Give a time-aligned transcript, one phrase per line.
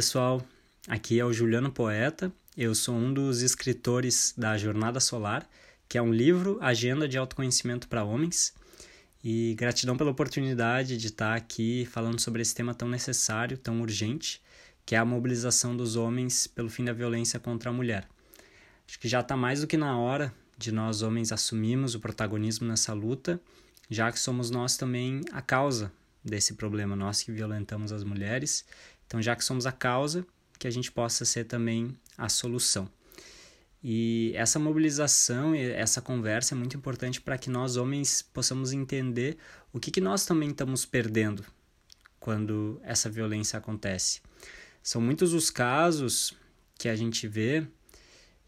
[0.00, 0.42] pessoal,
[0.88, 2.32] aqui é o Juliano Poeta.
[2.56, 5.46] Eu sou um dos escritores da Jornada Solar,
[5.86, 8.54] que é um livro, agenda de autoconhecimento para homens.
[9.22, 14.40] E gratidão pela oportunidade de estar aqui falando sobre esse tema tão necessário, tão urgente,
[14.86, 18.08] que é a mobilização dos homens pelo fim da violência contra a mulher.
[18.88, 22.66] Acho que já está mais do que na hora de nós homens assumirmos o protagonismo
[22.66, 23.38] nessa luta,
[23.90, 25.92] já que somos nós também a causa
[26.24, 28.64] desse problema, nós que violentamos as mulheres.
[29.10, 30.24] Então, já que somos a causa,
[30.56, 32.88] que a gente possa ser também a solução.
[33.82, 39.36] E essa mobilização, essa conversa é muito importante para que nós homens possamos entender
[39.72, 41.44] o que, que nós também estamos perdendo
[42.20, 44.20] quando essa violência acontece.
[44.80, 46.32] São muitos os casos
[46.78, 47.66] que a gente vê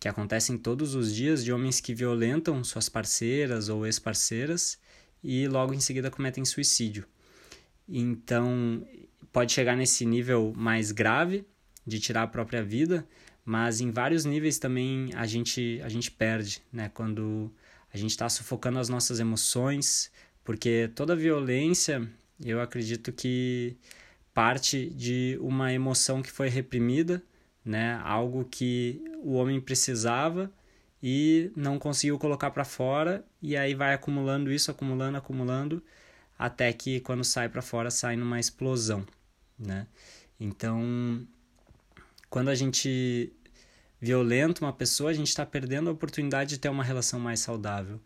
[0.00, 4.78] que acontecem todos os dias de homens que violentam suas parceiras ou ex-parceiras
[5.22, 7.06] e logo em seguida cometem suicídio.
[7.86, 8.86] Então,
[9.36, 11.44] pode chegar nesse nível mais grave
[11.86, 13.06] de tirar a própria vida,
[13.44, 16.88] mas em vários níveis também a gente, a gente perde, né?
[16.94, 17.52] Quando
[17.92, 20.10] a gente está sufocando as nossas emoções,
[20.42, 22.10] porque toda violência,
[22.42, 23.76] eu acredito que
[24.32, 27.22] parte de uma emoção que foi reprimida,
[27.62, 28.00] né?
[28.04, 30.50] Algo que o homem precisava
[31.02, 35.82] e não conseguiu colocar para fora e aí vai acumulando isso, acumulando, acumulando
[36.38, 39.06] até que quando sai para fora sai numa explosão,
[39.58, 39.86] né?
[40.38, 41.26] Então,
[42.28, 43.32] quando a gente
[44.00, 48.00] violenta uma pessoa, a gente está perdendo a oportunidade de ter uma relação mais saudável,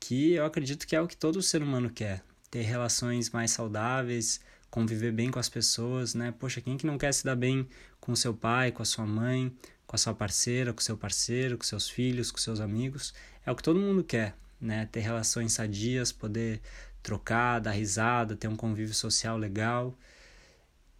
[0.00, 4.40] que eu acredito que é o que todo ser humano quer, ter relações mais saudáveis,
[4.70, 6.34] conviver bem com as pessoas, né?
[6.38, 7.66] Poxa, quem que não quer se dar bem
[8.00, 9.54] com seu pai, com a sua mãe,
[9.86, 13.14] com a sua parceira, com seu parceiro, com seus filhos, com seus amigos?
[13.44, 14.86] É o que todo mundo quer, né?
[14.92, 16.60] Ter relações sadias, poder
[17.02, 19.96] trocar, dar risada, ter um convívio social legal.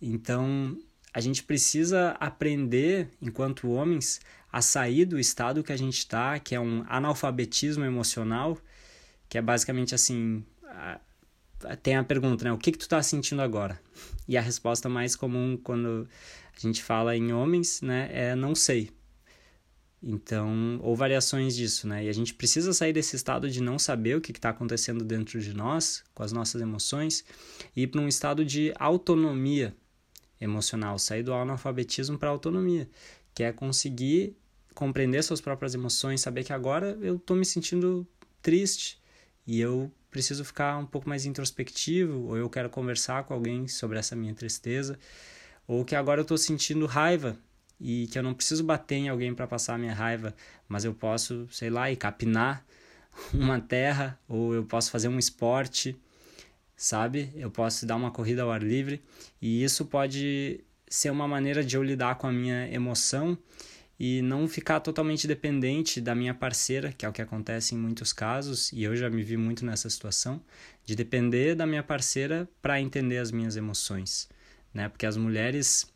[0.01, 0.77] Então,
[1.13, 4.21] a gente precisa aprender, enquanto homens,
[4.53, 8.59] a sair do estado que a gente está, que é um analfabetismo emocional,
[9.29, 10.45] que é basicamente assim,
[11.83, 12.53] tem a pergunta, né?
[12.53, 13.81] O que que tu está sentindo agora?
[14.29, 16.09] E a resposta mais comum quando
[16.55, 18.91] a gente fala em homens, né, é não sei.
[20.03, 22.05] Então, ou variações disso, né?
[22.05, 25.41] E a gente precisa sair desse estado de não saber o que está acontecendo dentro
[25.41, 27.25] de nós, com as nossas emoções,
[27.75, 29.75] e ir para um estado de autonomia
[30.41, 32.89] emocional, sair do analfabetismo para a autonomia,
[33.35, 34.37] que é conseguir
[34.75, 38.07] compreender suas próprias emoções, saber que agora eu estou me sentindo
[38.43, 39.01] triste
[39.47, 43.99] e eu preciso ficar um pouco mais introspectivo, ou eu quero conversar com alguém sobre
[43.99, 44.99] essa minha tristeza,
[45.67, 47.37] ou que agora eu estou sentindo raiva
[47.81, 50.35] e que eu não preciso bater em alguém para passar a minha raiva,
[50.69, 52.65] mas eu posso, sei lá, ir capinar
[53.33, 55.97] uma terra ou eu posso fazer um esporte,
[56.77, 57.33] sabe?
[57.35, 59.03] Eu posso dar uma corrida ao ar livre
[59.41, 63.37] e isso pode ser uma maneira de eu lidar com a minha emoção
[63.99, 68.13] e não ficar totalmente dependente da minha parceira, que é o que acontece em muitos
[68.13, 70.41] casos, e eu já me vi muito nessa situação,
[70.85, 74.29] de depender da minha parceira para entender as minhas emoções,
[74.73, 74.89] né?
[74.89, 75.91] Porque as mulheres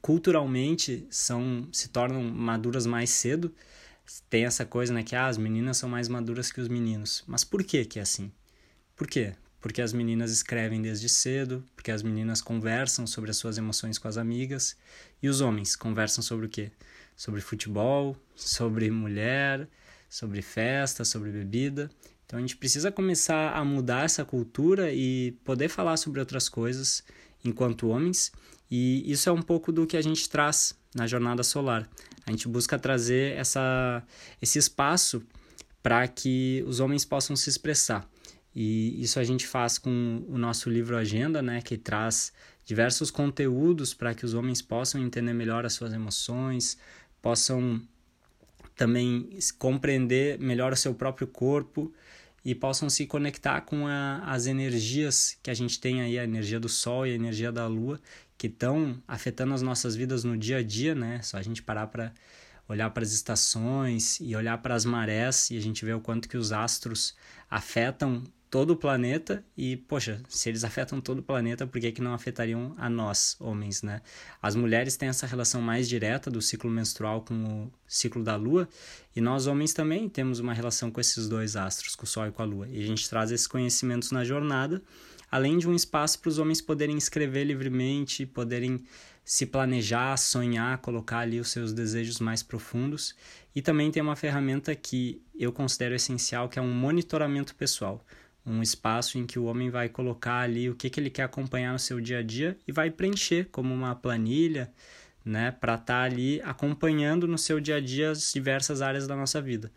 [0.00, 3.52] culturalmente são se tornam maduras mais cedo.
[4.30, 7.24] Tem essa coisa, né, que ah, as meninas são mais maduras que os meninos.
[7.26, 8.30] Mas por que que é assim?
[8.94, 9.34] Por quê?
[9.64, 14.06] Porque as meninas escrevem desde cedo, porque as meninas conversam sobre as suas emoções com
[14.06, 14.76] as amigas,
[15.22, 16.70] e os homens conversam sobre o quê?
[17.16, 19.66] Sobre futebol, sobre mulher,
[20.06, 21.90] sobre festa, sobre bebida.
[22.26, 27.02] Então a gente precisa começar a mudar essa cultura e poder falar sobre outras coisas
[27.42, 28.32] enquanto homens
[28.70, 31.88] e isso é um pouco do que a gente traz na jornada solar.
[32.26, 34.02] A gente busca trazer essa,
[34.42, 35.22] esse espaço
[35.82, 38.06] para que os homens possam se expressar.
[38.54, 42.32] E isso a gente faz com o nosso livro Agenda, né, que traz
[42.64, 46.78] diversos conteúdos para que os homens possam entender melhor as suas emoções,
[47.20, 47.82] possam
[48.76, 51.92] também compreender melhor o seu próprio corpo
[52.44, 56.60] e possam se conectar com a, as energias que a gente tem aí, a energia
[56.60, 58.00] do Sol e a energia da Lua,
[58.36, 61.20] que estão afetando as nossas vidas no dia a dia, né?
[61.22, 62.12] Só a gente parar para
[62.68, 66.28] olhar para as estações e olhar para as marés e a gente vê o quanto
[66.28, 67.14] que os astros
[67.50, 68.22] afetam
[68.54, 72.14] todo o planeta e, poxa, se eles afetam todo o planeta, por que, que não
[72.14, 74.00] afetariam a nós, homens, né?
[74.40, 78.68] As mulheres têm essa relação mais direta do ciclo menstrual com o ciclo da lua
[79.16, 82.30] e nós, homens, também temos uma relação com esses dois astros, com o sol e
[82.30, 82.68] com a lua.
[82.68, 84.80] E a gente traz esses conhecimentos na jornada
[85.28, 88.84] além de um espaço para os homens poderem escrever livremente, poderem
[89.24, 93.16] se planejar, sonhar, colocar ali os seus desejos mais profundos.
[93.52, 98.06] E também tem uma ferramenta que eu considero essencial, que é um monitoramento pessoal.
[98.46, 101.72] Um espaço em que o homem vai colocar ali o que, que ele quer acompanhar
[101.72, 104.70] no seu dia a dia e vai preencher como uma planilha,
[105.24, 109.16] né, para estar tá ali acompanhando no seu dia a dia as diversas áreas da
[109.16, 109.72] nossa vida.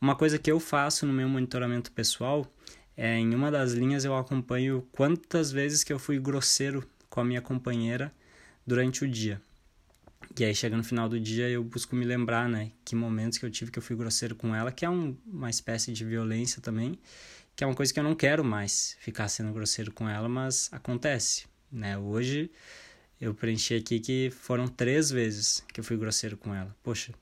[0.00, 2.46] Uma coisa que eu faço no meu monitoramento pessoal
[2.96, 7.24] é em uma das linhas eu acompanho quantas vezes que eu fui grosseiro com a
[7.24, 8.12] minha companheira
[8.66, 9.40] durante o dia.
[10.38, 13.44] E aí chega no final do dia eu busco me lembrar, né, que momentos que
[13.44, 16.60] eu tive que eu fui grosseiro com ela, que é um, uma espécie de violência
[16.60, 16.98] também,
[17.56, 20.68] que é uma coisa que eu não quero mais ficar sendo grosseiro com ela, mas
[20.72, 21.96] acontece, né?
[21.96, 22.50] Hoje
[23.20, 26.74] eu preenchi aqui que foram três vezes que eu fui grosseiro com ela.
[26.82, 27.12] Poxa.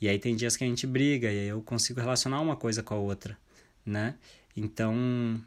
[0.00, 2.82] E aí tem dias que a gente briga e aí eu consigo relacionar uma coisa
[2.82, 3.36] com a outra,
[3.84, 4.14] né?
[4.56, 5.40] Então,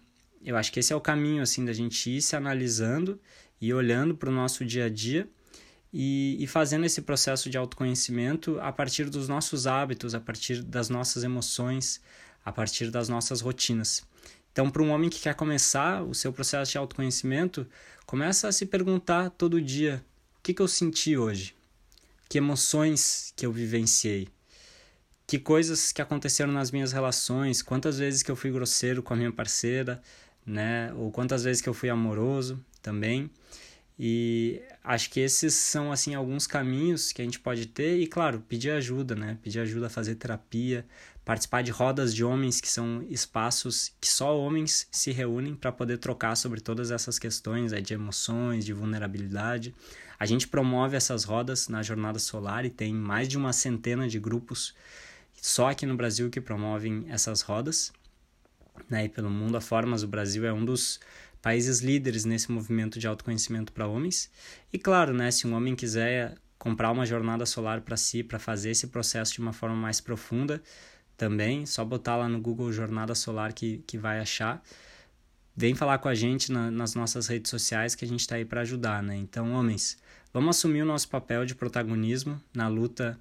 [0.44, 3.20] eu acho que esse é o caminho assim da gente ir se analisando
[3.62, 5.28] e olhando para o nosso dia a dia
[5.94, 10.90] e, e fazendo esse processo de autoconhecimento a partir dos nossos hábitos, a partir das
[10.90, 12.02] nossas emoções,
[12.44, 14.06] a partir das nossas rotinas.
[14.58, 17.68] Então, para um homem que quer começar o seu processo de autoconhecimento,
[18.08, 20.04] começa a se perguntar todo dia:
[20.40, 21.54] o que, que eu senti hoje?
[22.28, 24.28] Que emoções que eu vivenciei?
[25.28, 27.62] Que coisas que aconteceram nas minhas relações?
[27.62, 30.02] Quantas vezes que eu fui grosseiro com a minha parceira,
[30.44, 30.92] né?
[30.96, 33.30] Ou quantas vezes que eu fui amoroso também?
[34.00, 38.44] E acho que esses são assim alguns caminhos que a gente pode ter e claro,
[38.50, 39.38] pedir ajuda, né?
[39.44, 40.84] Pedir ajuda a fazer terapia,
[41.28, 45.98] participar de rodas de homens, que são espaços que só homens se reúnem para poder
[45.98, 49.76] trocar sobre todas essas questões é, de emoções, de vulnerabilidade.
[50.18, 54.18] A gente promove essas rodas na Jornada Solar e tem mais de uma centena de
[54.18, 54.74] grupos
[55.36, 57.92] só aqui no Brasil que promovem essas rodas.
[58.90, 59.04] Né?
[59.04, 60.98] E pelo mundo afora, mas o Brasil é um dos
[61.42, 64.32] países líderes nesse movimento de autoconhecimento para homens.
[64.72, 68.72] E claro, né, se um homem quiser comprar uma jornada solar para si, para fazer
[68.72, 70.64] esse processo de uma forma mais profunda,
[71.18, 74.62] também, só botar lá no Google Jornada Solar que, que vai achar.
[75.56, 78.46] Vem falar com a gente na, nas nossas redes sociais que a gente está aí
[78.46, 79.16] para ajudar, né?
[79.18, 79.98] Então, homens,
[80.32, 83.20] vamos assumir o nosso papel de protagonismo na luta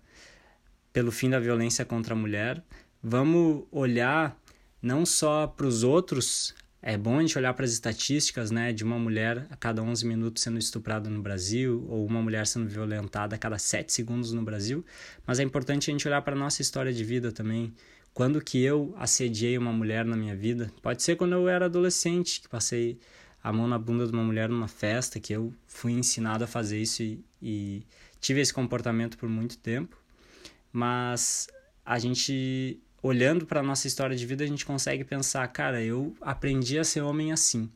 [0.92, 2.62] pelo fim da violência contra a mulher.
[3.02, 4.38] Vamos olhar
[4.82, 6.54] não só para os outros
[6.88, 10.06] é bom a gente olhar para as estatísticas, né, de uma mulher a cada 11
[10.06, 14.40] minutos sendo estuprada no Brasil, ou uma mulher sendo violentada a cada 7 segundos no
[14.44, 14.84] Brasil,
[15.26, 17.74] mas é importante a gente olhar para a nossa história de vida também.
[18.14, 20.70] Quando que eu assediei uma mulher na minha vida?
[20.80, 23.00] Pode ser quando eu era adolescente, que passei
[23.42, 26.80] a mão na bunda de uma mulher numa festa, que eu fui ensinado a fazer
[26.80, 27.82] isso e, e
[28.20, 30.00] tive esse comportamento por muito tempo.
[30.72, 31.48] Mas
[31.84, 36.14] a gente olhando para a nossa história de vida, a gente consegue pensar, cara, eu
[36.20, 37.70] aprendi a ser homem assim,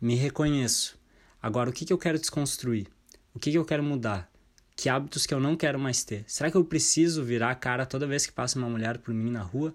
[0.00, 0.98] me reconheço.
[1.40, 2.88] Agora, o que, que eu quero desconstruir?
[3.32, 4.28] O que, que eu quero mudar?
[4.74, 6.24] Que hábitos que eu não quero mais ter?
[6.26, 9.30] Será que eu preciso virar a cara toda vez que passa uma mulher por mim
[9.30, 9.72] na rua?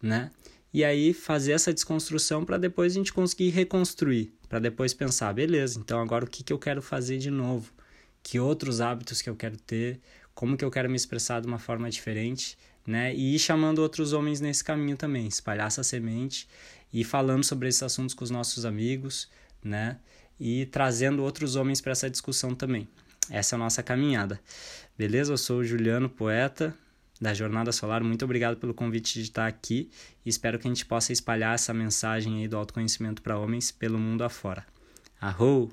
[0.00, 0.30] Né?
[0.72, 5.78] E aí fazer essa desconstrução para depois a gente conseguir reconstruir, para depois pensar, beleza,
[5.78, 7.70] então agora o que, que eu quero fazer de novo?
[8.22, 10.00] Que outros hábitos que eu quero ter?
[10.34, 12.56] Como que eu quero me expressar de uma forma diferente?
[12.86, 13.14] Né?
[13.14, 16.48] E ir chamando outros homens nesse caminho também, espalhar essa semente
[16.92, 19.28] e falando sobre esses assuntos com os nossos amigos,
[19.62, 19.98] né?
[20.38, 22.88] E trazendo outros homens para essa discussão também.
[23.30, 24.40] Essa é a nossa caminhada.
[24.98, 25.32] Beleza?
[25.32, 26.74] Eu sou o Juliano, poeta
[27.20, 28.02] da Jornada Solar.
[28.02, 29.88] Muito obrigado pelo convite de estar aqui
[30.26, 33.98] e espero que a gente possa espalhar essa mensagem aí do autoconhecimento para homens pelo
[33.98, 34.66] mundo afora.
[35.20, 35.72] Arrou!